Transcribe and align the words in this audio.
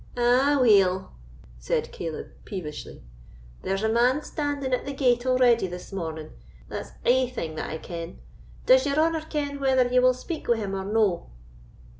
"Aweel!" 0.17 1.11
said 1.59 1.91
Caleb, 1.91 2.29
peevishly, 2.43 3.03
"there's 3.61 3.83
a 3.83 3.87
man 3.87 4.23
standing 4.23 4.73
at 4.73 4.83
the 4.83 4.93
gate 4.95 5.27
already 5.27 5.67
this 5.67 5.93
morning—that's 5.93 6.93
ae 7.05 7.29
thing 7.29 7.53
that 7.53 7.69
I 7.69 7.77
ken. 7.77 8.17
Does 8.65 8.87
your 8.87 8.97
honour 8.99 9.21
ken 9.21 9.59
whether 9.59 9.87
ye 9.87 9.99
will 9.99 10.15
speak 10.15 10.47
wi' 10.47 10.55
him 10.57 10.73
or 10.75 10.85
no?" 10.85 11.29